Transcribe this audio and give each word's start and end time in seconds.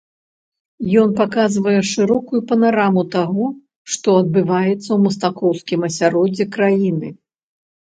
Ён 1.01 1.09
паказвае 1.19 1.75
шырокую 1.89 2.39
панараму 2.53 3.03
таго, 3.17 3.45
што 3.97 4.09
адбываецца 4.23 4.75
ў 4.93 4.99
мастакоўскім 5.07 5.79
асяроддзі 5.91 6.51
краіны. 6.59 7.17